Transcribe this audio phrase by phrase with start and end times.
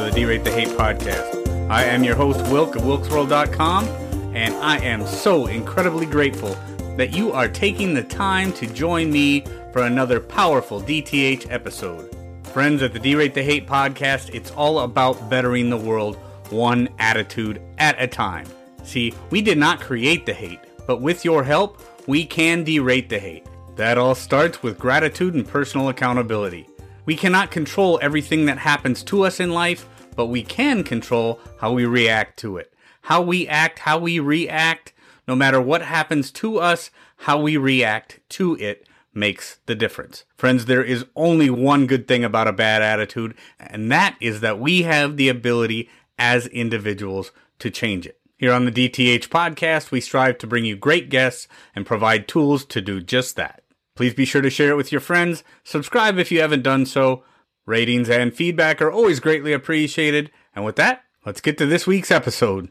[0.00, 1.70] The D-Rate the Hate podcast.
[1.70, 3.84] I am your host, Wilk of WilksWorld.com,
[4.34, 6.56] and I am so incredibly grateful
[6.96, 12.10] that you are taking the time to join me for another powerful DTH episode.
[12.48, 16.16] Friends, at the D-Rate the Hate podcast, it's all about bettering the world
[16.48, 18.46] one attitude at a time.
[18.82, 23.18] See, we did not create the hate, but with your help, we can derate the
[23.18, 23.46] hate.
[23.76, 26.66] That all starts with gratitude and personal accountability.
[27.06, 31.72] We cannot control everything that happens to us in life, but we can control how
[31.72, 32.72] we react to it.
[33.02, 34.92] How we act, how we react,
[35.26, 40.24] no matter what happens to us, how we react to it makes the difference.
[40.36, 44.60] Friends, there is only one good thing about a bad attitude, and that is that
[44.60, 48.18] we have the ability as individuals to change it.
[48.36, 52.64] Here on the DTH podcast, we strive to bring you great guests and provide tools
[52.66, 53.62] to do just that.
[53.96, 55.44] Please be sure to share it with your friends.
[55.62, 57.22] Subscribe if you haven't done so.
[57.70, 60.32] Ratings and feedback are always greatly appreciated.
[60.56, 62.68] And with that, let's get to this week's episode.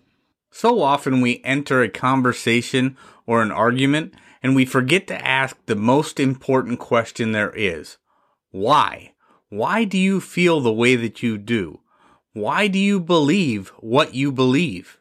[0.52, 5.78] So often we enter a conversation or an argument and we forget to ask the
[5.78, 7.96] most important question there is.
[8.52, 9.14] Why?
[9.48, 11.80] Why do you feel the way that you do?
[12.34, 15.00] Why do you believe what you believe?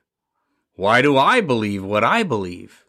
[0.77, 2.85] Why do I believe what I believe?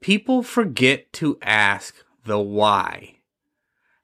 [0.00, 1.94] People forget to ask
[2.24, 3.19] the why.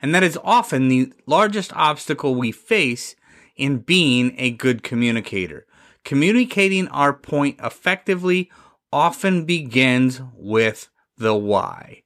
[0.01, 3.17] And that is often the largest obstacle we face
[3.57, 5.67] in being a good communicator.
[6.05, 8.51] Communicating our point effectively
[8.93, 12.03] often begins with the why.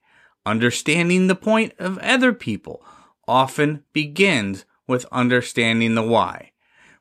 [0.47, 2.83] Understanding the point of other people
[3.29, 6.53] often begins with understanding the why.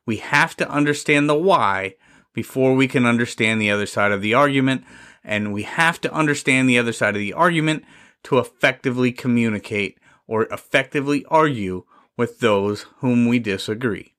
[0.04, 1.94] We have to understand the why
[2.32, 4.84] before we can understand the other side of the argument,
[5.24, 7.84] and we have to understand the other side of the argument
[8.24, 9.98] to effectively communicate
[10.30, 11.82] or effectively argue
[12.16, 14.14] with those whom we disagree.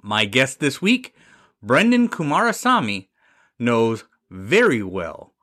[0.00, 1.14] My guest this week,
[1.62, 3.08] Brenden Kumarasamy,
[3.58, 5.34] knows very well,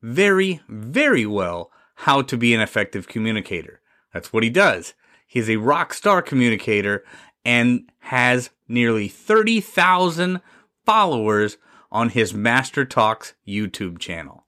[0.00, 3.82] very, very well how to be an effective communicator.
[4.14, 4.94] That's what he does.
[5.26, 7.04] He's a rock star communicator
[7.44, 10.40] and has nearly 30,000
[10.86, 11.58] followers
[11.92, 14.46] on his Master Talks YouTube channel.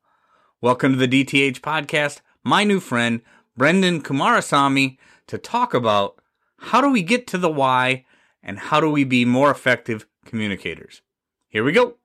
[0.63, 3.21] Welcome to the DTH podcast my new friend,
[3.59, 4.99] Brenden Kumarasamy,
[5.29, 6.21] to talk about
[6.59, 8.05] how do we get to the why
[8.43, 11.03] and how do we be more effective communicators.
[11.49, 11.97] Here we go.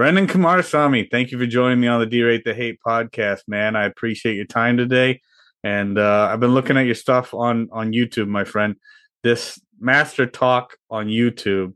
[0.00, 3.76] Brenden Kumarasamy, thank you for joining me on the D-Rate the Hate podcast, man.
[3.76, 5.20] I appreciate your time today.
[5.62, 8.76] And uh, I've been looking at your stuff on, on YouTube, my friend.
[9.22, 11.74] This Master Talk on YouTube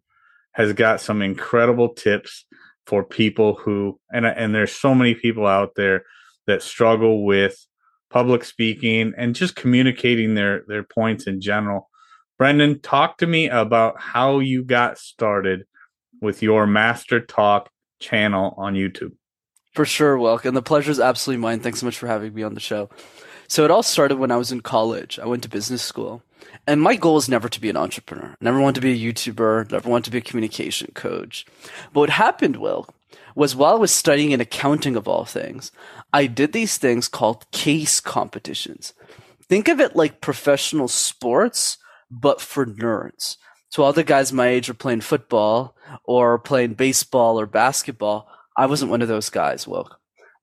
[0.53, 2.45] has got some incredible tips
[2.87, 6.05] for people who, and, and there's so many people out there
[6.47, 7.67] that struggle with
[8.11, 11.89] public speaking and just communicating their their points in general.
[12.41, 15.65] Brenden, talk to me about how you got started
[16.21, 17.69] with your Master Talk
[18.01, 19.13] channel on YouTube.
[19.75, 20.55] For sure, welcome.
[20.55, 21.61] The pleasure is absolutely mine.
[21.61, 22.89] Thanks so much for having me on the show.
[23.49, 25.19] So it all started when I was in college.
[25.19, 26.23] I went to business school.
[26.67, 28.35] And my goal is never to be an entrepreneur.
[28.41, 29.71] Never want to be a YouTuber.
[29.73, 31.47] Never want to be a communication coach.
[31.93, 32.87] But what happened, Will,
[33.39, 35.71] was while I was studying in accounting of all things,
[36.13, 38.95] I did these things called case competitions.
[39.49, 41.79] Think of it like professional sports,
[42.11, 43.37] but for nerds.
[43.69, 48.29] So all the guys my age were playing football or playing baseball or basketball.
[48.57, 50.01] I wasn't one of those guys, Wilk.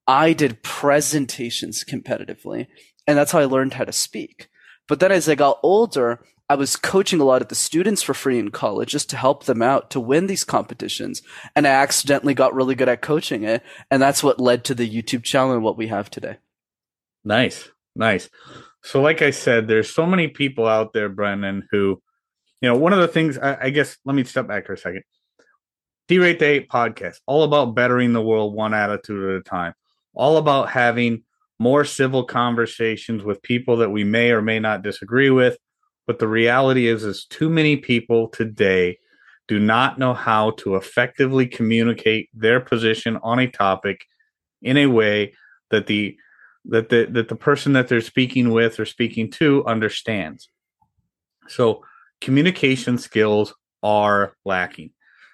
[0.08, 2.68] I did presentations competitively,
[3.06, 4.48] and that's how I learned how to speak.
[4.88, 8.14] But then as I got older, I was coaching a lot of the students for
[8.14, 11.24] free in college just to help them out to win these competitions.
[11.56, 13.64] And I accidentally got really good at coaching it.
[13.90, 16.38] And that's what led to the YouTube channel and what we have today.
[17.24, 17.70] Nice.
[17.96, 18.30] Nice.
[18.84, 22.02] So, like I said, there's so many people out there, Brenden, who,
[22.62, 24.78] you know, one of the things, I, I guess, let me step back for a
[24.78, 25.02] second.
[26.08, 29.74] D-Rate the Hate podcast, all about bettering the world one attitude at a time,
[30.14, 31.24] all about having
[31.58, 35.58] more civil conversations with people that we may or may not disagree with
[36.08, 38.98] but the reality is, is too many people today
[39.48, 44.06] do not know how to effectively communicate their position on a topic
[44.62, 45.34] in a way
[45.70, 46.18] that the
[46.66, 50.50] that the that the person that they're speaking with or speaking to understands.
[51.48, 51.84] So
[52.22, 53.54] communication skills
[53.84, 54.92] are lacking.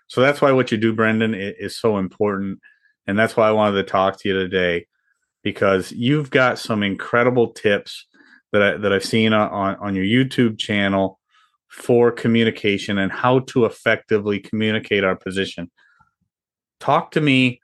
[0.07, 2.59] So that's why what you do, Brenden, is so important.
[3.07, 4.87] And that's why I wanted to talk to you today
[5.41, 8.05] because you've got some incredible tips
[8.51, 11.19] that I, that I've seen on on your YouTube channel
[11.69, 15.71] for communication and how to effectively communicate our position.
[16.79, 17.61] Talk to me.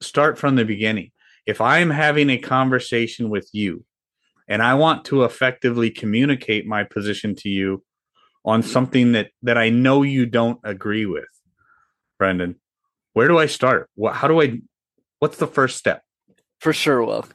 [0.00, 1.12] Start from the beginning.
[1.46, 3.84] If I am having a conversation with you
[4.48, 7.82] and I want to effectively communicate my position to you,
[8.44, 11.28] on something that that I know you don't agree with,
[12.20, 12.56] Brenden,
[13.12, 13.90] where do I start?
[13.94, 14.60] What, how do I?
[15.18, 16.02] What's the first step?
[16.60, 17.26] For sure, Will.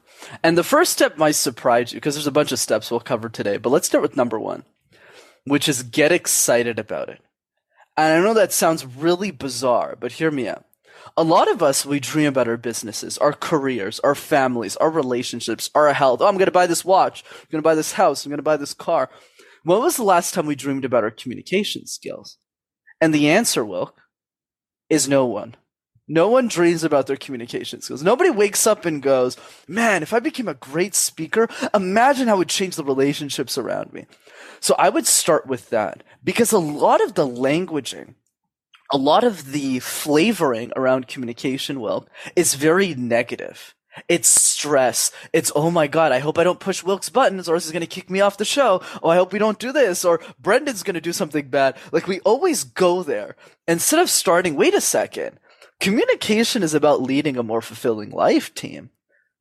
[0.42, 3.28] And the first step might surprise you because there's a bunch of steps we'll cover
[3.28, 3.56] today.
[3.56, 4.64] But let's start with number one,
[5.44, 7.20] which is get excited about it.
[7.96, 10.64] And I know that sounds really bizarre, but hear me out.
[11.16, 15.70] A lot of us, we dream about our businesses, our careers, our families, our relationships,
[15.74, 16.20] our health.
[16.20, 17.24] Oh, I'm going to buy this watch.
[17.30, 18.24] I'm going to buy this house.
[18.24, 19.10] I'm going to buy this car.
[19.64, 22.38] When was the last time we dreamed about our communication skills?
[23.00, 24.00] And the answer, Wilk,
[24.88, 25.56] is no one.
[26.08, 28.02] No one dreams about their communication skills.
[28.02, 29.36] Nobody wakes up and goes,
[29.66, 33.92] man, if I became a great speaker, imagine how it would change the relationships around
[33.92, 34.06] me.
[34.60, 38.14] So I would start with that because a lot of the languaging,
[38.92, 43.74] a lot of the flavoring around communication, well, is very negative.
[44.08, 45.10] It's stress.
[45.32, 47.80] It's, oh my God, I hope I don't push Wilk's buttons or else he's going
[47.80, 48.82] to kick me off the show.
[49.02, 51.76] Oh, I hope we don't do this or Brenden's going to do something bad.
[51.92, 53.34] Like we always go there
[53.66, 55.40] instead of starting, wait a second.
[55.80, 58.90] Communication is about leading a more fulfilling life team.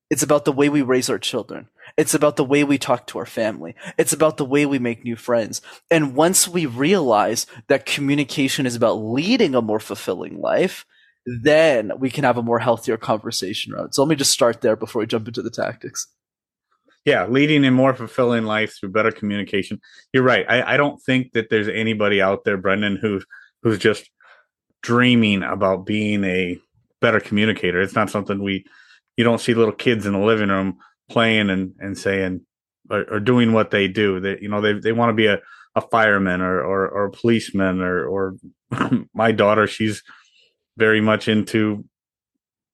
[0.09, 1.67] It's about the way we raise our children.
[1.97, 3.75] It's about the way we talk to our family.
[3.97, 5.61] It's about the way we make new friends.
[5.89, 10.85] And once we realize that communication is about leading a more fulfilling life,
[11.25, 13.93] then we can have a more healthier conversation around.
[13.93, 16.07] So let me just start there before we jump into the tactics.
[17.03, 19.79] Yeah, leading a more fulfilling life through better communication.
[20.11, 20.45] You're right.
[20.49, 23.21] I, I don't think that there's anybody out there, Brenden, who
[23.61, 24.09] who's just
[24.85, 26.59] dreaming about being a
[27.01, 27.81] better communicator.
[27.81, 28.65] It's not something we
[29.17, 30.77] you don't see little kids in the living room
[31.09, 32.41] playing and, and saying
[32.89, 34.19] or, or doing what they do.
[34.19, 35.39] That you know they they want to be a,
[35.75, 38.35] a fireman or, or or a policeman or or
[39.13, 40.03] my daughter she's
[40.77, 41.83] very much into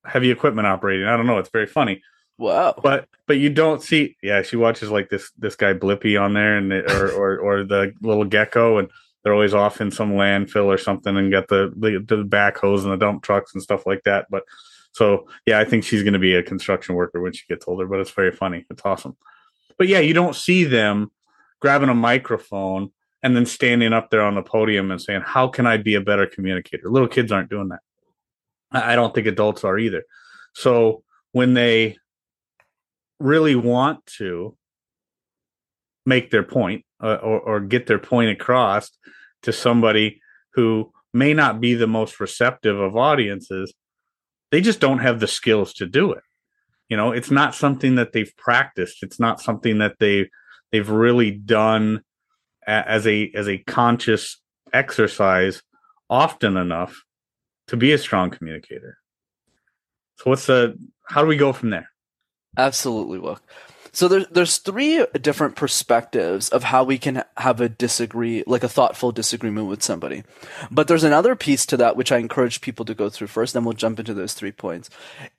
[0.06, 1.07] heavy equipment operating.
[1.07, 1.38] I don't know.
[1.38, 2.02] It's very funny.
[2.38, 2.75] Wow.
[2.81, 4.18] But but you don't see.
[4.22, 7.94] Yeah, she watches like this this guy Blippi on there, and or or or the
[8.02, 8.90] little gecko, and
[9.23, 12.91] they're always off in some landfill or something, and get the the, the backhoes and
[12.91, 14.27] the dump trucks and stuff like that.
[14.29, 14.44] But
[14.94, 17.85] so yeah, I think she's going to be a construction worker when she gets older.
[17.85, 18.65] But it's very funny.
[18.69, 19.15] It's awesome.
[19.77, 21.12] But yeah, you don't see them
[21.59, 22.91] grabbing a microphone
[23.23, 26.01] and then standing up there on the podium and saying, "How can I be a
[26.01, 27.81] better communicator?" Little kids aren't doing that.
[28.71, 30.03] I don't think adults are either.
[30.53, 31.03] So
[31.33, 31.97] when they
[33.19, 34.57] really want to
[36.06, 38.92] make their point, uh, or, or get their point across
[39.44, 40.21] to somebody
[40.53, 43.74] who may not be the most receptive of audiences,
[44.51, 46.24] they just don't have the skills to do it.
[46.89, 49.01] You know, it's not something that they've practiced.
[49.01, 50.30] It's not something that they
[50.71, 52.01] they've really done
[52.68, 54.38] as a as a conscious
[54.74, 55.62] exercise
[56.09, 57.04] often enough
[57.68, 58.97] to be a strong communicator.
[60.18, 60.77] So what's the
[61.07, 61.89] how do we go from there?
[62.57, 63.39] Absolutely, Will.
[63.94, 68.70] So there's there's three different perspectives of how we can have a disagree, like a
[68.70, 70.24] thoughtful disagreement with somebody.
[70.70, 73.64] But there's another piece to that which I encourage people to go through first, then
[73.64, 74.90] we'll jump into those three points.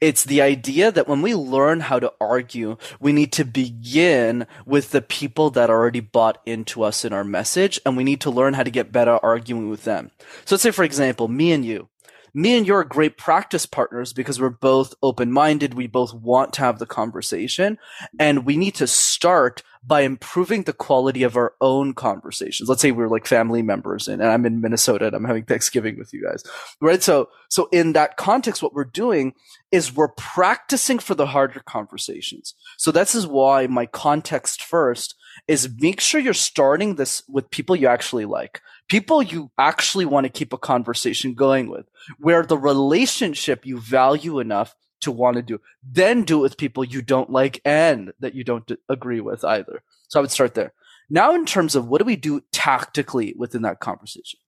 [0.00, 4.90] It's the idea that when we learn how to argue, we need to begin with
[4.90, 8.54] the people that already bought into us in our message, and we need to learn
[8.54, 10.10] how to get better arguing with them.
[10.44, 11.88] So let's say, for example, me and you
[12.34, 15.74] me and you are great practice partners because we're both open minded.
[15.74, 17.78] We both want to have the conversation
[18.18, 22.68] and we need to start by improving the quality of our own conversations.
[22.68, 25.98] Let's say we're like family members and, and I'm in Minnesota and I'm having Thanksgiving
[25.98, 26.44] with you guys,
[26.80, 27.02] right?
[27.02, 29.34] So, so in that context, what we're doing
[29.72, 32.54] is we're practicing for the harder conversations.
[32.78, 35.16] So this is why my context first
[35.48, 38.60] is make sure you're starting this with people you actually like
[38.92, 41.86] people you actually want to keep a conversation going with,
[42.18, 45.58] where the relationship you value enough to want to do.
[45.82, 49.82] Then do it with people you don't like and that you don't agree with either.
[50.08, 50.74] So I would start there.
[51.08, 54.40] Now, in terms of what do we do tactically within that conversation?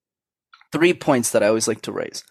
[0.73, 2.23] Three points that I always like to raise.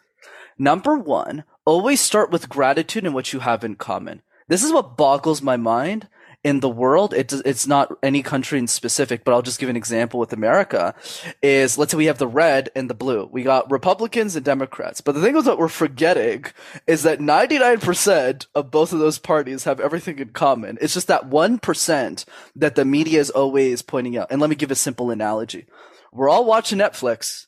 [0.60, 4.22] Number one, always start with gratitude and what you have in common.
[4.48, 6.10] This is what boggles my mind
[6.44, 9.78] in the world, it's it's not any country in specific, but I'll just give an
[9.78, 10.94] example with America.
[11.42, 13.30] Is let's say we have the red and the blue.
[13.32, 15.00] We got Republicans and Democrats.
[15.00, 16.46] But the thing is that we're forgetting
[16.86, 20.78] is that 99% of both of those parties have everything in common.
[20.82, 22.26] It's just that 1%
[22.58, 24.28] that the media is always pointing out.
[24.30, 25.66] And let me give a simple analogy.
[26.12, 27.48] We're all watching Netflix.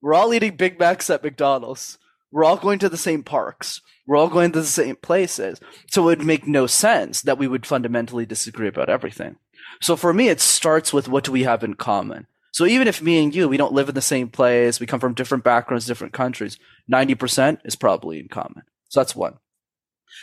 [0.00, 1.98] We're all eating Big Macs at McDonald's.
[2.32, 3.80] We're all going to the same parks.
[4.06, 5.60] We're all going to the same places.
[5.90, 9.36] So it would make no sense that we would fundamentally disagree about everything.
[9.80, 12.26] So for me, it starts with what do we have in common?
[12.52, 15.00] So even if me and you, we don't live in the same place, we come
[15.00, 16.58] from different backgrounds, different countries,
[16.92, 18.62] 90% is probably in common.
[18.88, 19.38] So that's one.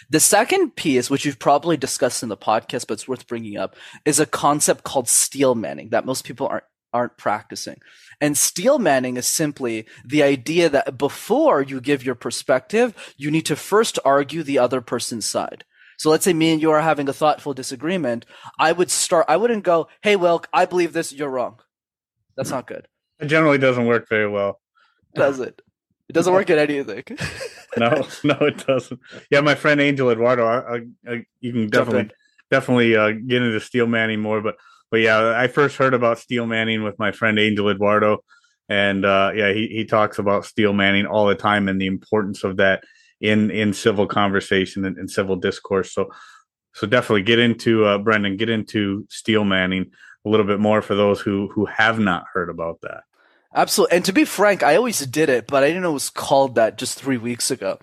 [0.10, 3.76] The second piece, which you've probably discussed in the podcast, but it's worth bringing up,
[4.04, 7.80] is a concept called steel manning that most people aren't aren't practicing.
[8.20, 13.46] And steel manning is simply the idea that before you give your perspective, you need
[13.48, 15.64] to first argue the other person's side.
[15.98, 18.26] So let's say me and you are having a thoughtful disagreement.
[18.60, 21.60] I would start, I wouldn't go, Hey, Wilk, I believe this, you're wrong.
[22.36, 22.88] That's not good.
[23.20, 24.60] It generally doesn't work very well.
[25.16, 25.62] Does it?
[26.08, 27.04] It doesn't work at anything.
[27.78, 29.00] no, no, it doesn't.
[29.32, 32.12] Yeah, my friend Angel Eduardo, I, I, you can definitely
[32.50, 34.56] definitely uh, get into steel manning more, but
[34.92, 38.24] but yeah, I first heard about steel manning with my friend Angel Eduardo,
[38.70, 42.44] and uh, yeah, he he talks about steel manning all the time and the importance
[42.44, 42.84] of that
[43.20, 45.94] in in civil conversation and, and civil discourse.
[45.94, 46.10] So
[46.74, 49.92] so definitely get into uh, Brenden, get into steel manning
[50.26, 53.04] a little bit more for those who who have not heard about that.
[53.56, 53.96] Absolutely.
[53.96, 56.56] And to be frank, I always did it, but I didn't know it was called
[56.56, 57.80] that just three weeks ago.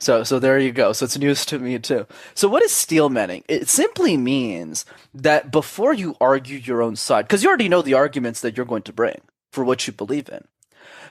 [0.00, 0.92] So, so there you go.
[0.92, 2.06] So it's news to me too.
[2.34, 3.44] So what is steel manning?
[3.48, 7.94] It simply means that before you argue your own side, because you already know the
[7.94, 9.20] arguments that you're going to bring
[9.52, 10.44] for what you believe in.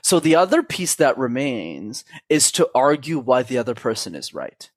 [0.02, 4.68] So the other piece that remains is to argue why the other person is right.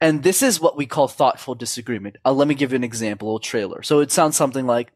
[0.00, 2.16] And this is what we call thoughtful disagreement.
[2.24, 3.82] Uh, let me give you an example, a trailer.
[3.82, 4.92] So it sounds something like,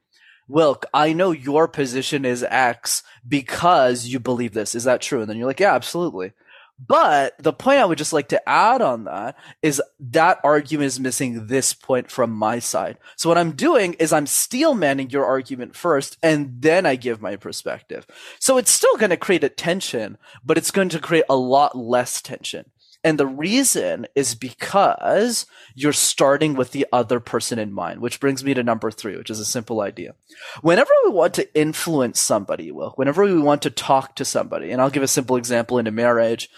[0.48, 4.74] Wilk, I know your position is X because you believe this.
[4.74, 5.20] Is that true?
[5.20, 6.32] And then you're like, yeah, absolutely.
[6.78, 11.00] But the point I would just like to add on that is that argument is
[11.00, 12.98] missing this point from my side.
[13.16, 17.22] So what I'm doing is I'm steel manning your argument first and then I give
[17.22, 18.06] my perspective.
[18.38, 21.76] So it's still going to create a tension, but it's going to create a lot
[21.76, 22.66] less tension.
[23.06, 25.46] And the reason is because
[25.76, 29.30] you're starting with the other person in mind, which brings me to number three, which
[29.30, 30.16] is a simple idea.
[30.60, 34.82] Whenever we want to influence somebody, well, whenever we want to talk to somebody, and
[34.82, 36.50] I'll give a simple example in a marriage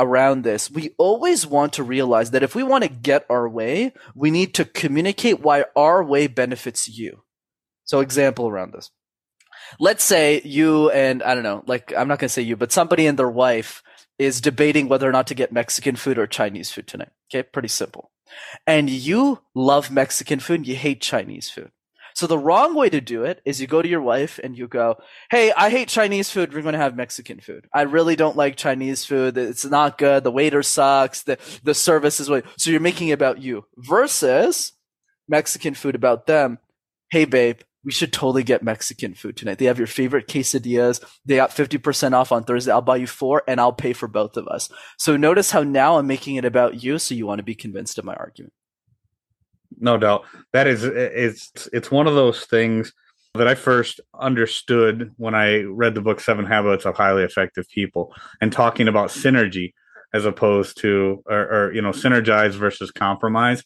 [0.00, 3.92] around this, we always want to realize that if we want to get our way,
[4.16, 7.22] we need to communicate why our way benefits you.
[7.84, 8.90] So example around this.
[9.78, 12.72] Let's say you and I don't know, like I'm not going to say you, but
[12.72, 13.84] somebody and their wife
[14.18, 17.10] is debating whether or not to get Mexican food or Chinese food tonight.
[17.32, 18.10] Okay, pretty simple.
[18.66, 21.70] And you love Mexican food, you hate Chinese food.
[22.14, 24.66] So the wrong way to do it is you go to your wife and you
[24.66, 24.96] go,
[25.30, 26.52] "Hey, I hate Chinese food.
[26.52, 27.68] We're going to have Mexican food.
[27.72, 29.38] I really don't like Chinese food.
[29.38, 30.24] It's not good.
[30.24, 31.22] The waiter sucks.
[31.22, 34.72] The the service is way." So you're making it about you versus
[35.28, 36.58] Mexican food about them.
[37.08, 39.58] Hey, babe, we should totally get Mexican food tonight.
[39.58, 41.04] They have your favorite quesadillas.
[41.24, 42.72] They got 50% off on Thursday.
[42.72, 44.68] I'll buy you four and I'll pay for both of us.
[44.98, 46.98] So notice how now I'm making it about you.
[46.98, 48.52] So you want to be convinced of my argument.
[49.78, 50.24] No doubt.
[50.52, 52.92] That is, it's, it's one of those things
[53.34, 58.12] that I first understood when I read the book Seven Habits of Highly Effective People
[58.40, 59.72] and talking about synergy
[60.12, 63.62] as opposed to, or, or you know, synergize versus compromise.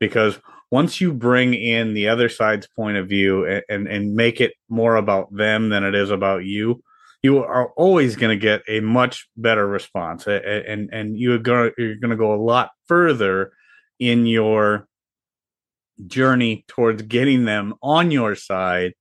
[0.00, 0.40] Because
[0.70, 4.54] once you bring in the other side's point of view and, and, and make it
[4.68, 6.82] more about them than it is about you,
[7.22, 11.96] you are always going to get a much better response, and and you're going you're
[11.96, 13.52] going to go a lot further
[13.98, 14.88] in your
[16.06, 18.94] journey towards getting them on your side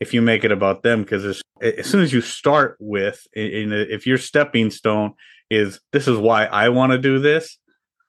[0.00, 3.72] if you make it about them because as, as soon as you start with in,
[3.72, 5.12] if your stepping stone
[5.50, 7.58] is this is why i want to do this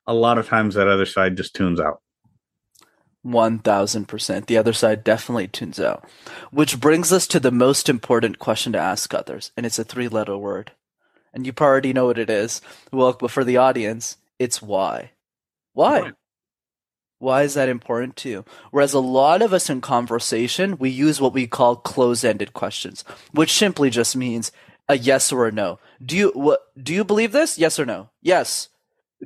[0.08, 2.02] a lot of times that other side just tunes out
[3.26, 4.46] 1000%.
[4.46, 6.08] The other side definitely tunes out.
[6.52, 10.08] Which brings us to the most important question to ask others, and it's a three
[10.08, 10.72] letter word.
[11.34, 12.62] And you already know what it is.
[12.92, 15.12] Well, but for the audience, it's why.
[15.74, 16.12] Why?
[17.20, 18.46] Why is that important to you?
[18.72, 23.06] Whereas a lot of us in conversation, we use what we call close ended questions,
[23.32, 24.52] which simply just means
[24.90, 25.80] a yes or a no.
[26.04, 27.60] Do you, what, do you believe this?
[27.60, 28.10] Yes or no?
[28.22, 28.70] Yes.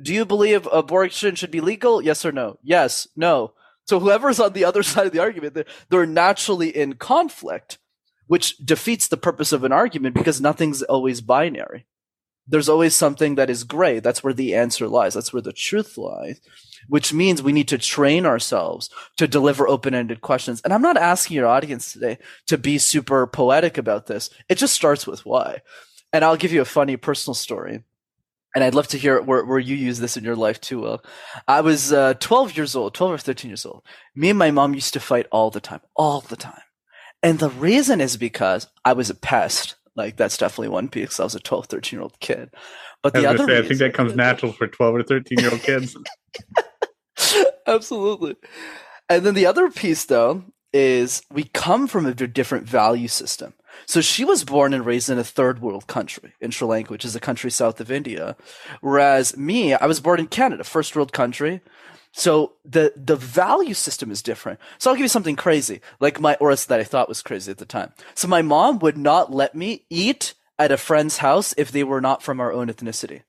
[0.00, 2.02] Do you believe abortion should be legal?
[2.02, 2.58] Yes or no?
[2.62, 3.08] Yes.
[3.16, 3.52] No.
[3.86, 7.78] So whoever's on the other side of the argument, they're, they're naturally in conflict,
[8.26, 11.86] which defeats the purpose of an argument because nothing's always binary.
[12.48, 13.98] There's always something that is gray.
[13.98, 15.14] That's where the answer lies.
[15.14, 16.40] That's where the truth lies,
[16.88, 20.60] which means we need to train ourselves to deliver open-ended questions.
[20.60, 24.30] And I'm not asking your audience today to be super poetic about this.
[24.48, 25.62] It just starts with why.
[26.12, 27.82] And I'll give you a funny personal story
[28.56, 31.04] and I'd love to hear where, where you use this in your life too, Will.
[31.46, 33.82] I was uh, 12 years old, 12 or 13 years old.
[34.14, 36.62] Me and my mom used to fight all the time, all the time.
[37.22, 39.74] And the reason is because I was a pest.
[39.94, 41.20] Like, that's definitely one piece.
[41.20, 42.48] I was a 12, 13 year old kid.
[43.02, 45.50] But the other say, reason, I think that comes natural for 12 or 13 year
[45.50, 45.94] old kids.
[47.66, 48.36] Absolutely.
[49.10, 50.44] And then the other piece, though,
[50.76, 53.54] is we come from a different value system.
[53.86, 57.04] So she was born and raised in a third world country, in Sri Lanka, which
[57.04, 58.36] is a country south of India.
[58.82, 61.62] Whereas me, I was born in Canada, first world country.
[62.12, 64.58] So the the value system is different.
[64.78, 67.58] So I'll give you something crazy, like my or that I thought was crazy at
[67.58, 67.92] the time.
[68.14, 72.00] So my mom would not let me eat at a friend's house if they were
[72.00, 73.22] not from our own ethnicity.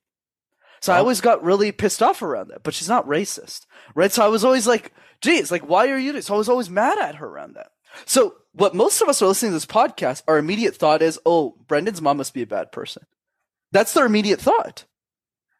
[0.80, 4.12] So I always got really pissed off around that, but she's not racist, right?
[4.12, 6.22] So I was always like, geez, like, why are you doing?
[6.22, 7.68] So I was always mad at her around that.
[8.06, 11.56] So what most of us are listening to this podcast, our immediate thought is, oh,
[11.68, 13.04] Brenden's mom must be a bad person.
[13.72, 14.86] That's their immediate thought,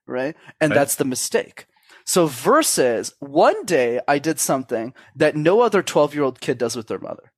[0.06, 0.36] right?
[0.62, 0.76] And Right.
[0.76, 1.68] that's the mistake.
[2.06, 6.76] So versus one day I did something that no other 12 year old kid does
[6.76, 7.32] with their mother.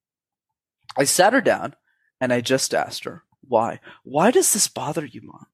[0.97, 1.75] I sat her down
[2.21, 3.79] and I just asked her, why?
[4.03, 5.47] Why does this bother you, mom?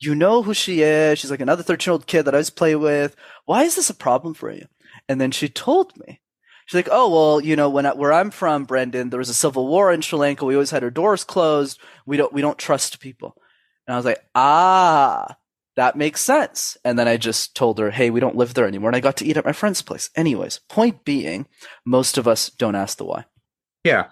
[0.00, 1.18] You know who she is.
[1.18, 3.14] She's like another 13 year old kid that I always play with.
[3.46, 4.66] Why is this a problem for you?
[5.12, 6.20] And then she told me.
[6.66, 9.34] She's like, oh, well, you know, when I, where I'm from, Brenden, there was a
[9.34, 10.46] civil war in Sri Lanka.
[10.46, 11.78] We always had our doors closed.
[12.06, 13.36] We don't, we don't trust people.
[13.86, 15.36] And I was like, ah,
[15.76, 16.78] that makes sense.
[16.82, 18.88] And then I just told her, hey, we don't live there anymore.
[18.88, 20.08] And I got to eat at my friend's place.
[20.16, 21.46] Anyways, point being,
[21.84, 23.26] most of us don't ask the why.
[23.84, 24.06] Yeah.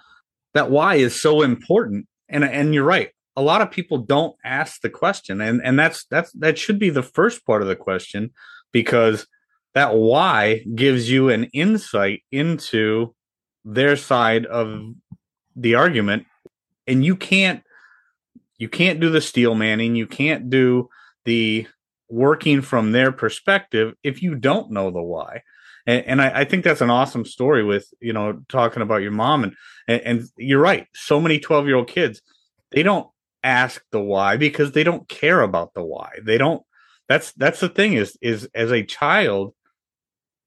[0.52, 2.08] That why is so important.
[2.28, 3.10] And and you're right.
[3.36, 5.40] A lot of people don't ask the question.
[5.40, 8.32] And and that's that's that should be the first part of the question
[8.72, 9.26] because
[9.74, 13.14] that why gives you an insight into
[13.64, 14.94] their side of
[15.56, 16.26] the argument.
[16.86, 17.62] And you can't
[18.58, 20.88] you can't do the steel manning, you can't do
[21.24, 21.66] the
[22.08, 25.42] working from their perspective if you don't know the why.
[25.86, 29.12] And, and I, I think that's an awesome story with you know talking about your
[29.12, 29.54] mom and
[29.86, 30.86] and, and you're right.
[30.94, 32.20] So many 12 year old kids,
[32.72, 33.08] they don't
[33.42, 36.10] ask the why because they don't care about the why.
[36.22, 36.62] They don't.
[37.08, 39.54] That's that's the thing is is as a child,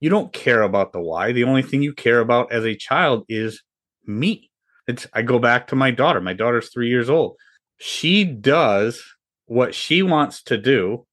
[0.04, 1.32] you don't care about the why.
[1.32, 3.64] The only thing you care about as a child is
[4.06, 4.50] me.
[4.88, 6.20] It's I go back to my daughter.
[6.20, 7.38] My daughter's three years old.
[7.78, 9.02] She does
[9.46, 11.06] what she wants to do,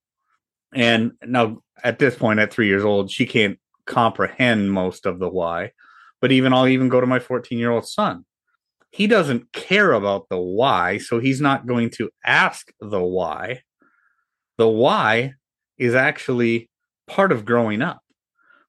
[0.75, 5.29] and now at this point, at three years old, she can't comprehend most of the
[5.29, 5.73] why
[6.21, 8.25] but even I'll even go to my 14 year old son.
[8.91, 13.63] He doesn't care about the why, so he's not going to ask the why.
[14.59, 15.35] The why
[15.79, 16.69] is actually
[17.07, 18.01] part of growing up.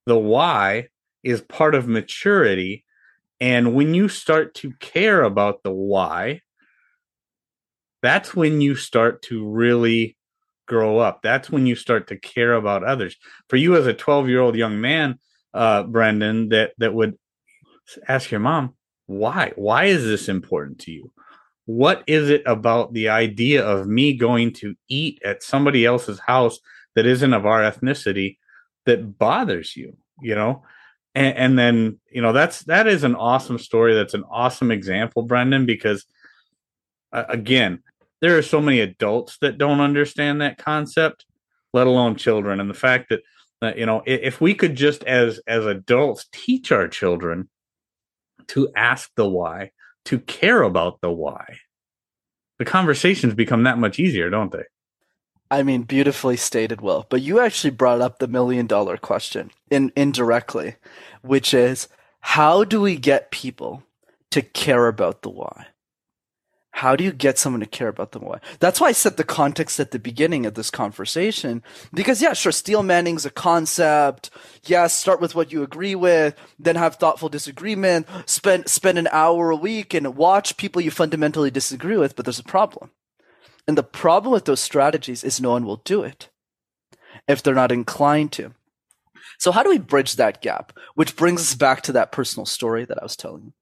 [0.05, 0.87] The why
[1.23, 2.85] is part of maturity.
[3.39, 6.41] And when you start to care about the why,
[8.01, 10.17] that's when you start to really
[10.67, 11.21] grow up.
[11.21, 13.15] That's when you start to care about others.
[13.49, 15.19] For you as a 12 year old young man,
[15.53, 17.17] uh, Brenden, that, that would
[18.07, 18.73] ask your mom
[19.07, 21.11] why why is this important to you
[21.65, 26.59] what is it about the idea of me going to eat at somebody else's house
[26.95, 28.37] that isn't of our ethnicity
[28.85, 30.63] that bothers you you know?
[31.15, 33.93] And, and then you know that's that is an awesome story.
[33.93, 36.05] That's an awesome example brenden because
[37.11, 37.83] uh, again
[38.21, 41.25] there are so many adults that don't understand that concept
[41.73, 42.59] let alone children.
[42.59, 43.21] And the fact that
[43.61, 47.49] uh, you know i- if we could just as as adults teach our children
[48.47, 49.71] to ask the why,
[50.05, 51.57] to care about the why,
[52.59, 54.63] the conversations become that much easier, don't they?
[55.51, 57.05] I mean, beautifully stated, Will.
[57.09, 60.75] But you actually brought up the million dollar question in indirectly,
[61.21, 61.89] which is
[62.21, 63.83] how do we get people
[64.31, 65.67] to care about the why?
[66.73, 68.39] How do you get someone to care about the why?
[68.59, 71.63] That's why I set the context at the beginning of this conversation.
[71.93, 74.29] Because yeah, sure, steel manning's a concept.
[74.63, 79.51] Yeah, start with what you agree with, then have thoughtful disagreement, spend spend an hour
[79.51, 82.89] a week and watch people you fundamentally disagree with, but there's a problem.
[83.67, 86.29] And the problem with those strategies is no one will do it
[87.27, 88.53] if they're not inclined to.
[89.37, 90.73] So how do we bridge that gap?
[90.95, 93.53] Which brings us back to that personal story that I was telling you.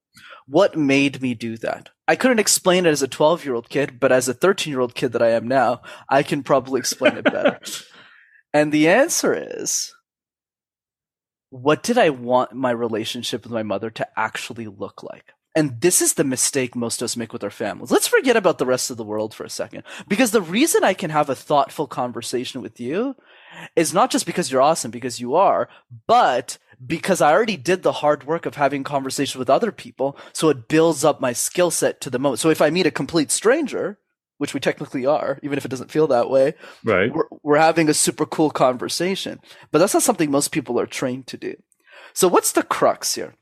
[0.46, 1.90] What made me do that?
[2.08, 4.80] I couldn't explain it as a 12 year old kid, but as a 13 year
[4.80, 7.60] old kid that I am now, I can probably explain it better.
[8.52, 9.94] and the answer is
[11.50, 15.32] what did I want my relationship with my mother to actually look like?
[15.56, 17.90] And this is the mistake most of us make with our families.
[17.90, 19.82] Let's forget about the rest of the world for a second.
[20.06, 23.16] Because the reason I can have a thoughtful conversation with you
[23.74, 25.68] is not just because you're awesome, because you are,
[26.06, 30.16] but because I already did the hard work of having conversations with other people.
[30.32, 32.38] So it builds up my skill set to the moment.
[32.38, 33.98] So if I meet a complete stranger,
[34.38, 37.12] which we technically are, even if it doesn't feel that way, Right.
[37.12, 39.40] we're, we're having a super cool conversation.
[39.72, 41.56] But that's not something most people are trained to do.
[42.14, 43.34] So what's the crux here?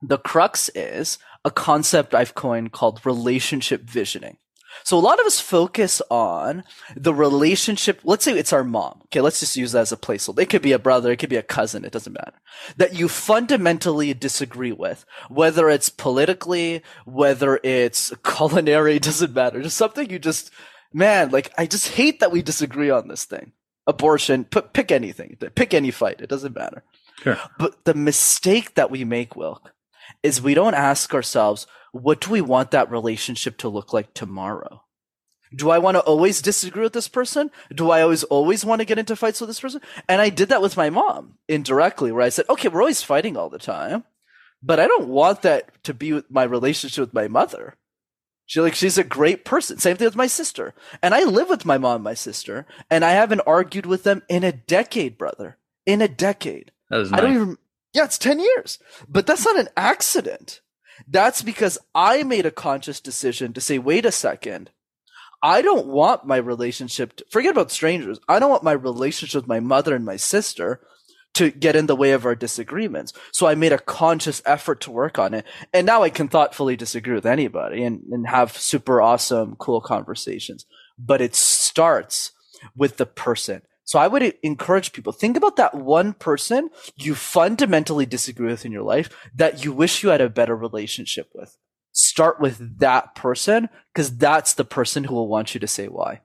[0.00, 4.36] The crux is a concept I've coined called relationship visioning.
[4.84, 6.64] So a lot of us focus on
[6.96, 8.00] the relationship.
[8.04, 9.00] Let's say it's our mom.
[9.06, 9.20] Okay.
[9.20, 10.40] Let's just use that as a placeholder.
[10.40, 11.10] It could be a brother.
[11.10, 11.84] It could be a cousin.
[11.84, 12.40] It doesn't matter
[12.76, 19.62] that you fundamentally disagree with, whether it's politically, whether it's culinary, doesn't matter.
[19.62, 20.50] Just something you just,
[20.92, 23.52] man, like I just hate that we disagree on this thing.
[23.86, 26.20] Abortion, put, pick anything, pick any fight.
[26.20, 26.84] It doesn't matter.
[27.22, 27.38] Sure.
[27.58, 29.72] But the mistake that we make, Wilk,
[30.22, 34.82] is we don't ask ourselves, what do we want that relationship to look like tomorrow?
[35.54, 37.50] Do I want to always disagree with this person?
[37.74, 39.80] Do I always always want to get into fights with this person?
[40.08, 43.36] And I did that with my mom indirectly, where I said, okay, we're always fighting
[43.36, 44.04] all the time,
[44.62, 47.76] but I don't want that to be my relationship with my mother.
[48.46, 49.78] She like she's a great person.
[49.78, 50.74] Same thing with my sister.
[51.02, 54.22] And I live with my mom and my sister, and I haven't argued with them
[54.28, 55.56] in a decade, brother.
[55.86, 56.72] In a decade.
[56.90, 57.20] That is nice.
[57.20, 57.58] I don't even
[57.92, 58.78] Yeah, it's 10 years.
[59.08, 60.60] But that's not an accident.
[61.08, 64.70] That's because I made a conscious decision to say, wait a second.
[65.42, 68.20] I don't want my relationship, to, forget about strangers.
[68.28, 70.80] I don't want my relationship with my mother and my sister
[71.34, 73.12] to get in the way of our disagreements.
[73.32, 75.46] So I made a conscious effort to work on it.
[75.72, 80.66] And now I can thoughtfully disagree with anybody and, and have super awesome, cool conversations.
[80.98, 82.32] But it starts
[82.76, 83.62] with the person.
[83.90, 88.70] So I would encourage people, think about that one person you fundamentally disagree with in
[88.70, 91.56] your life that you wish you had a better relationship with
[91.90, 96.20] start with that person because that's the person who will want you to say why.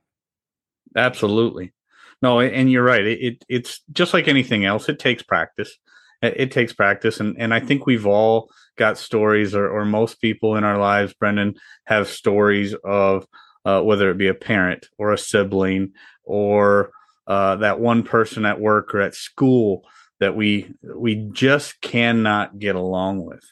[0.96, 1.74] Absolutely.
[2.22, 3.04] No, and you're right.
[3.04, 4.88] It, it it's just like anything else.
[4.88, 5.76] It takes practice.
[6.22, 10.22] It, it, takes practice, and and I think we've all got stories, or or most
[10.22, 13.26] people in our lives, Brenden, have stories of
[13.66, 16.92] uh, whether it be a parent or a sibling or
[17.28, 19.84] uh, that one person at work or at school
[20.20, 23.44] that we we just cannot get along with,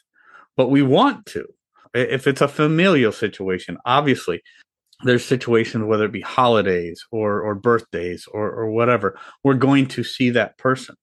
[0.56, 1.46] but we want to
[1.94, 4.42] if it's a familial situation, obviously
[5.04, 10.04] there's situations, whether it be holidays or, or birthdays or, or whatever, we're going to
[10.04, 10.96] see that person.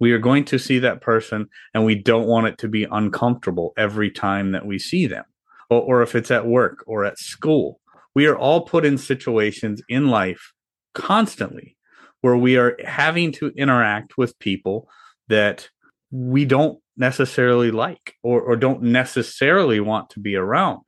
[0.00, 3.72] We are going to see that person and we don't want it to be uncomfortable
[3.76, 5.24] every time that we see them.
[5.70, 7.80] Or, or if it's at work or at school,
[8.14, 10.52] we are all put in situations in life
[10.94, 11.76] constantly
[12.20, 14.88] where we are having to interact with people
[15.28, 15.68] that
[16.10, 20.80] we don't necessarily like or, or don't necessarily want to be around.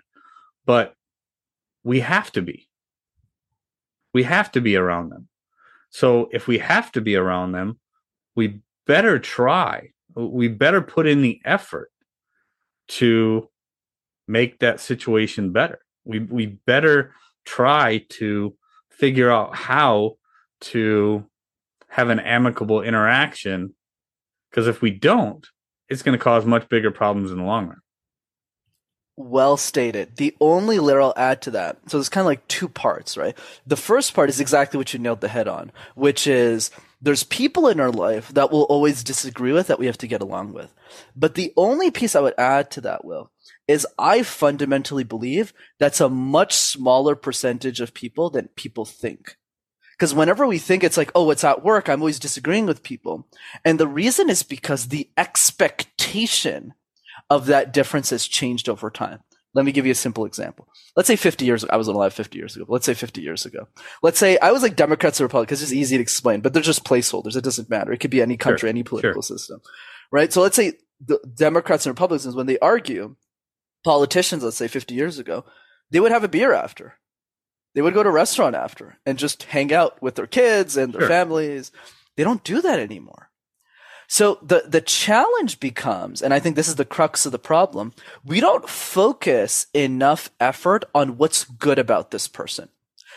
[0.67, 0.95] But
[1.85, 2.69] we have to be.
[4.13, 5.29] We have to be around them.
[5.91, 7.79] So if we have to be around them,
[8.35, 9.91] we better try.
[10.15, 11.91] We better put in the effort
[12.89, 13.49] to
[14.27, 15.81] make that situation better.
[16.05, 17.15] We we better
[17.45, 18.57] try to
[18.91, 20.17] figure out how
[20.61, 21.27] to
[21.89, 23.75] have an amicable interaction
[24.51, 25.47] because if we don't,
[25.89, 27.81] it's going to cause much bigger problems in the long run.
[29.17, 30.17] Well stated.
[30.17, 33.37] The only layer I'll add to that, so it's kind of like two parts, right?
[33.67, 36.71] The first part is exactly what you nailed the head on, which is
[37.03, 40.23] there's people in our life that we'll always disagree with that we have to get
[40.23, 40.73] along with.
[41.15, 43.31] But the only piece I would add to that, Will,
[43.69, 49.37] is I fundamentally believe that's a much smaller percentage of people than people think.
[50.01, 53.29] Because whenever we think it's like, oh, it's at work, I'm always disagreeing with people.
[53.67, 56.73] And the reason is because the expectation
[57.29, 59.19] of that difference has changed over time.
[59.53, 60.69] Let me give you a simple example.
[60.97, 63.45] Let's say 50 years ago, I wasn't alive 50 years ago, let's say 50 years
[63.45, 63.69] ago.
[64.03, 66.85] Let's say I was like Democrats or Republicans, it's easy to explain, but they're just
[66.85, 67.37] placeholders.
[67.37, 67.93] It doesn't matter.
[67.93, 69.37] It could be any country, sure, any political sure.
[69.37, 69.61] system,
[70.11, 70.33] right?
[70.33, 73.17] So let's say the Democrats and Republicans, when they argue,
[73.85, 75.45] politicians, let's say 50 years ago,
[75.91, 76.95] they would have a beer after
[77.75, 80.93] they would go to a restaurant after and just hang out with their kids and
[80.93, 81.09] their sure.
[81.09, 81.73] families.
[82.17, 83.31] They don't do that anymore.
[84.09, 87.93] So the, the challenge becomes, and I think this is the crux of the problem,
[88.25, 92.71] we don't focus enough effort on what's good about this person.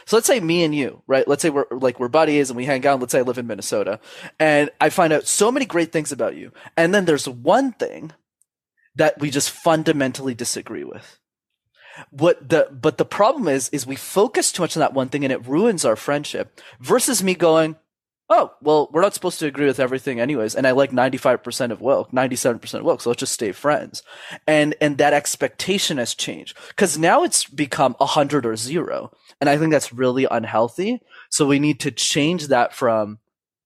[0.06, 1.28] So let's say me and you, right?
[1.28, 3.00] Let's say we're like we're buddies and we hang out.
[3.00, 4.00] Let's say I live in Minnesota
[4.39, 6.52] and I find out so many great things about you.
[6.78, 8.12] And then there's one thing
[8.96, 11.18] that we just fundamentally disagree with
[12.10, 15.24] what the but the problem is is we focus too much on that one thing
[15.24, 17.76] and it ruins our friendship versus me going
[18.30, 20.56] oh well we're not supposed to agree with everything anyways.
[20.56, 24.04] And i like 95% of wilk 97% of wilk so let's just stay friends.
[24.48, 29.58] And and that expectation has changed because now it's become 100 or 0 and i
[29.58, 31.02] think that's really unhealthy.
[31.30, 33.20] So we need to change that from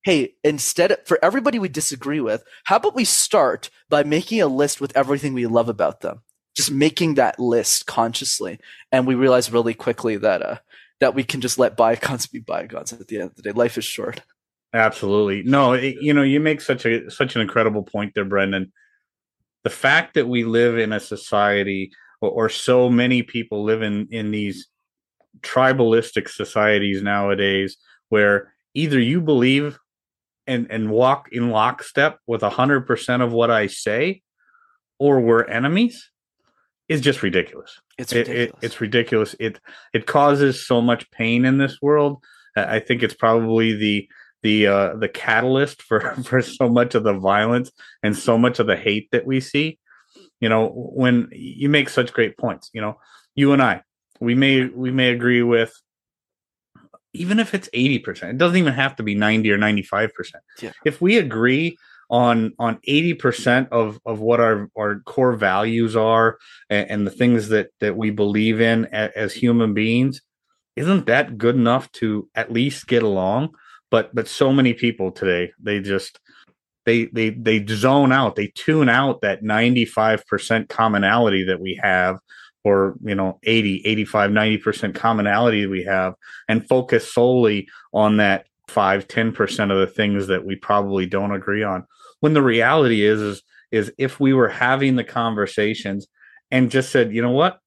[0.04, 4.80] hey instead for everybody we disagree with how about we start by making a list
[4.82, 6.22] with everything we love about them
[6.58, 8.60] just making that list consciously.
[8.92, 10.58] And we realized really quickly that, uh,
[11.00, 13.52] that we can just let bygones be bygones at the end of the day.
[13.52, 14.22] Life is short.
[14.74, 15.44] Absolutely.
[15.44, 18.72] No, it, you know, you make such a, such an incredible point there, Brenden.
[19.64, 21.92] The fact that we live in a society
[22.22, 24.68] or, or so many people live in, in these
[25.42, 27.78] tribalistic societies nowadays
[28.10, 29.78] where either you believe
[30.48, 34.24] and, and walk in lockstep with a hundred percent of what I say,
[34.98, 36.10] or we're enemies
[36.90, 37.80] is just ridiculous.
[37.98, 38.50] It's ridiculous.
[38.50, 39.36] It, it, it's ridiculous.
[39.40, 39.60] It
[39.94, 42.24] it causes so much pain in this world.
[42.56, 44.10] I think it's probably the
[44.44, 47.72] the uh, the catalyst for for so much of the violence
[48.04, 49.80] and so much of the hate that we see.
[50.40, 53.00] You know, when you make such great points, you know,
[53.36, 53.84] you and I,
[54.20, 55.74] we may we may agree with
[57.14, 60.12] even if it's 80%, it doesn't even have to be 90 or 95%.
[60.62, 60.72] Yeah.
[60.86, 61.78] If we agree
[62.10, 66.38] on on 80% of of what our our core values are
[66.70, 70.22] and, and the things that that we believe in as, as human beings,
[70.76, 73.56] isn't that good enough to at least get along?
[73.92, 76.20] But but so many people today, they just
[76.86, 82.20] they they they zone out, they tune out that 95% commonality that we have
[82.64, 86.16] or you know 80 85 90% commonality we have
[86.50, 91.64] and focus solely on that 5 10% of the things that we probably don't agree
[91.64, 91.86] on
[92.20, 96.08] when the reality is is is if we were having the conversations
[96.52, 97.60] and just said you know what?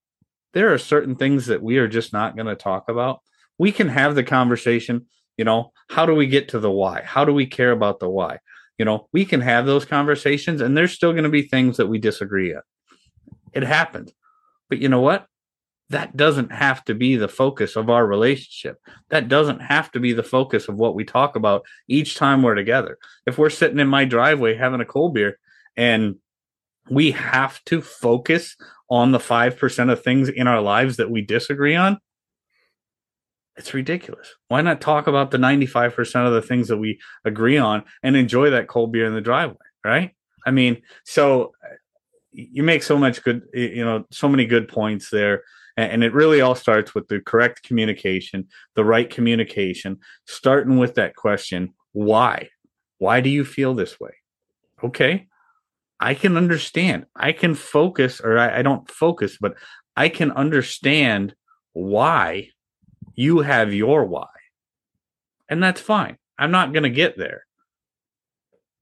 [0.52, 3.20] There are certain things that we are just not going to talk about.
[3.58, 7.02] We can have the conversation you know how do we get to the why?
[7.02, 8.38] How do we care about the why?
[8.78, 11.86] You know we can have those conversations and there's still going to be things that
[11.88, 12.62] we disagree on.
[13.52, 14.12] It happens
[14.70, 15.26] but you know what?
[15.90, 18.78] That doesn't have to be the focus of our relationship.
[19.10, 22.54] That doesn't have to be the focus of what we talk about each time we're
[22.54, 22.96] together.
[23.26, 25.38] If we're sitting in my driveway having a cold beer
[25.76, 26.16] and
[26.88, 28.56] we have to focus
[28.88, 31.98] on the 5% of things in our lives that we disagree on,
[33.56, 34.34] it's ridiculous.
[34.48, 38.50] Why not talk about the 95% of the things that we agree on and enjoy
[38.50, 40.12] that cold beer in the driveway, right?
[40.46, 41.74] I mean, so uh,
[42.32, 45.42] you make so much good, you know, so many good points there.
[45.76, 51.16] And it really all starts with the correct communication, the right communication, starting with that
[51.16, 52.50] question why?
[52.98, 54.12] Why do you feel this way?
[54.84, 55.26] Okay.
[55.98, 57.06] I can understand.
[57.14, 59.54] I can focus, or I, I don't focus, but
[59.96, 61.34] I can understand
[61.72, 62.50] why
[63.14, 64.28] you have your why.
[65.48, 66.16] And that's fine.
[66.38, 67.44] I'm not going to get there.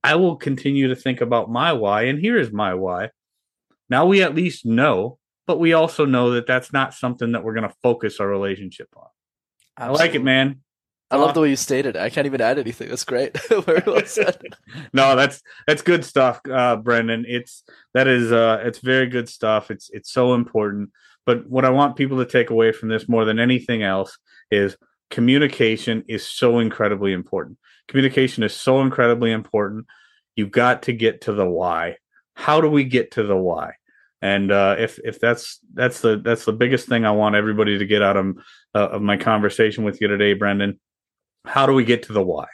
[0.05, 2.03] I will continue to think about my why.
[2.03, 3.11] And here is my why.
[3.91, 5.18] Now we at least know,
[5.49, 8.89] but we also know that that's not something that we're going to focus our relationship
[8.95, 9.09] on.
[9.77, 10.01] Absolutely.
[10.01, 10.61] I like it, man.
[11.11, 12.03] I love the way you stated it.
[12.03, 12.91] I can't even add anything.
[12.91, 13.37] That's great.
[13.51, 13.65] Well
[14.93, 17.25] no, that's that's good stuff, uh, Brenden.
[17.27, 19.71] It's that is uh, it's very good stuff.
[19.71, 20.91] It's it's so important.
[21.25, 24.19] But what I want people to take away from this more than anything else
[24.51, 24.77] is
[25.11, 27.57] communication is so incredibly important.
[27.89, 29.87] Communication is so incredibly important.
[30.37, 31.97] You've got to get to the why
[32.39, 33.73] how do we get to the why?
[34.21, 37.87] And uh, if if that's that's the that's the biggest thing I want everybody to
[37.87, 38.37] get out of
[38.75, 40.79] uh, of my conversation with you today, Brenden.
[41.45, 42.47] How do we get to the why?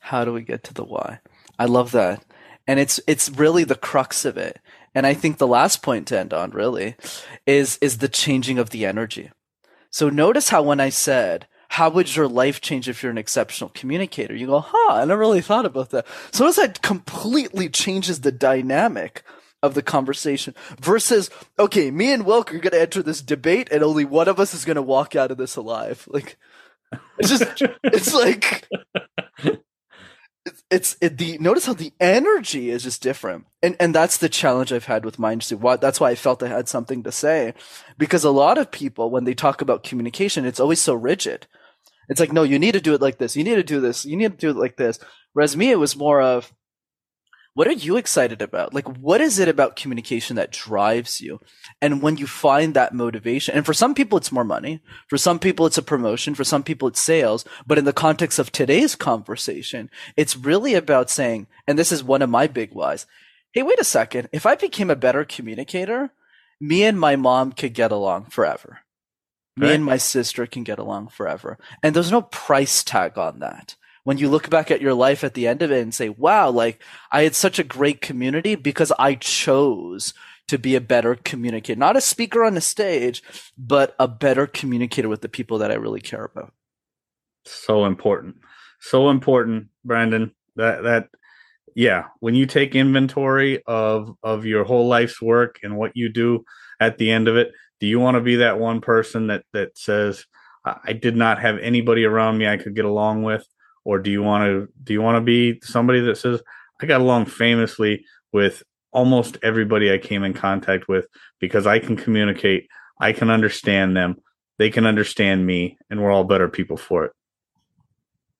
[0.00, 1.20] How do we get to the why?
[1.58, 2.24] I love that,
[2.66, 4.60] and it's it's really the crux of it.
[4.94, 6.94] And I think the last point to end on really
[7.46, 9.30] is is the changing of the energy.
[9.90, 13.68] So notice how when I said how would your life change if you're an exceptional
[13.70, 14.32] communicator?
[14.32, 16.06] You go, huh, I never really thought about that.
[16.30, 19.24] So that completely changes the dynamic
[19.64, 23.82] of the conversation versus, okay, me and Wilk are going to enter this debate and
[23.82, 26.06] only one of us is going to walk out of this alive.
[26.08, 26.36] Like,
[27.18, 28.68] it's just, it's like,
[30.44, 33.46] it's, it's it, the, notice how the energy is just different.
[33.62, 36.48] And, and that's the challenge I've had with Mind Why, that's why I felt I
[36.48, 37.54] had something to say
[37.98, 41.46] because a lot of people, when they talk about communication, it's always so rigid
[42.08, 43.36] it's like, no, you need to do it like this.
[43.36, 44.04] You need to do this.
[44.04, 44.98] You need to do it like this.
[45.32, 46.52] Whereas me, it was more of,
[47.54, 48.74] what are you excited about?
[48.74, 51.40] Like, what is it about communication that drives you?
[51.80, 54.80] And when you find that motivation, and for some people, it's more money.
[55.08, 56.34] For some people, it's a promotion.
[56.34, 57.44] For some people, it's sales.
[57.64, 62.22] But in the context of today's conversation, it's really about saying, and this is one
[62.22, 63.06] of my big whys.
[63.52, 64.28] Hey, wait a second.
[64.32, 66.10] If I became a better communicator,
[66.60, 68.80] me and my mom could get along forever.
[69.56, 71.56] Me and my sister can get along forever.
[71.80, 73.76] And there's no price tag on that.
[74.04, 76.50] When you look back at your life at the end of it and say, wow,
[76.50, 80.14] like I had such a great community because I chose
[80.48, 83.22] to be a better communicator, not a speaker on the stage,
[83.56, 86.52] but a better communicator with the people that I really care about.
[87.46, 88.36] So important.
[88.80, 90.32] So important, Brenden.
[90.56, 91.08] That, that,
[91.74, 96.44] yeah, when you take inventory of, of your whole life's work and what you do
[96.78, 99.76] at the end of it, do you want to be that one person that that
[99.76, 100.24] says
[100.64, 103.46] I did not have anybody around me I could get along with,
[103.84, 106.42] or do you want to do you want to be somebody that says
[106.80, 111.06] I got along famously with almost everybody I came in contact with
[111.40, 112.68] because I can communicate,
[113.00, 114.16] I can understand them,
[114.58, 117.12] they can understand me, and we're all better people for it.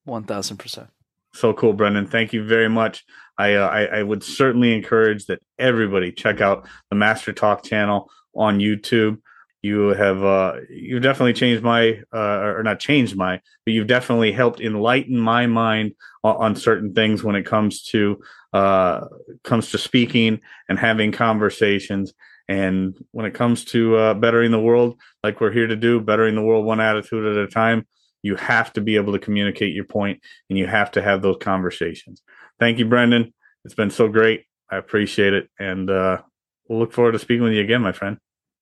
[0.05, 0.89] One thousand percent.
[1.33, 2.09] So cool, Brenden.
[2.09, 3.03] Thank you very much.
[3.37, 8.09] I, uh, I, I would certainly encourage that everybody check out the Master Talk channel
[8.33, 9.17] on YouTube.
[9.65, 14.31] You have uh, you've definitely changed my uh, or not changed my, but you've definitely
[14.31, 18.21] helped enlighten my mind on, on certain things when it comes to
[18.53, 19.05] uh,
[19.43, 22.13] comes to speaking and having conversations.
[22.47, 26.35] And when it comes to uh, bettering the world, like we're here to do, bettering
[26.35, 27.87] the world one attitude at a time,
[28.21, 31.37] you have to be able to communicate your point and you have to have those
[31.41, 32.21] conversations.
[32.59, 33.33] Thank you, Brenden.
[33.63, 34.45] It's been so great.
[34.69, 35.49] I appreciate it.
[35.57, 36.21] And uh,
[36.69, 38.19] we'll look forward to speaking with you again, my friend.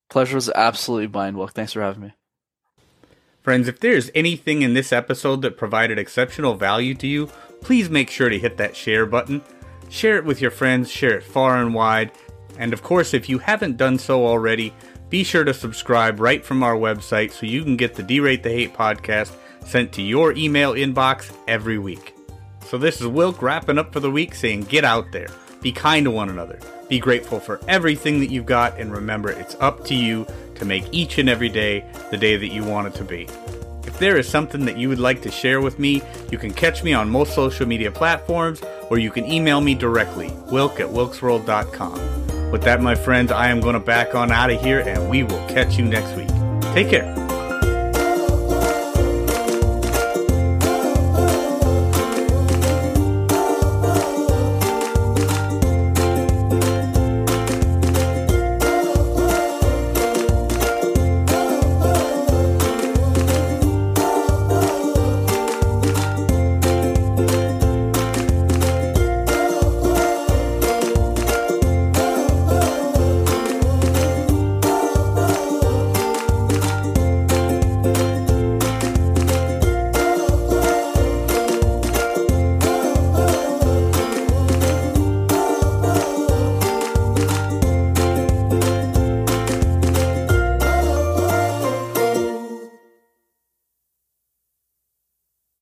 [0.10, 1.54] Pleasure was absolutely mine, Wilk.
[1.54, 2.14] Thanks for having me.
[3.42, 7.28] Friends, if there's anything in this episode that provided exceptional value to you,
[7.62, 9.42] please make sure to hit that share button.
[9.90, 12.12] Share it with your friends, share it far and wide.
[12.58, 14.74] And of course, if you haven't done so already,
[15.10, 18.50] be sure to subscribe right from our website so you can get the Derate the
[18.50, 19.36] Hate podcast
[19.66, 22.16] sent to your email inbox every week.
[22.66, 25.28] So this is Wilk wrapping up for the week saying get out there,
[25.62, 26.60] be kind to one another,
[26.94, 30.86] be grateful for everything that you've got, and remember it's up to you to make
[30.92, 33.24] each and every day the day that you want it to be.
[33.88, 36.84] If there is something that you would like to share with me, you can catch
[36.84, 42.52] me on most social media platforms or you can email me directly, wilk at wilksworld.com.
[42.52, 45.24] With that, my friends, I am going to back on out of here and we
[45.24, 46.30] will catch you next week.
[46.76, 47.23] Take care.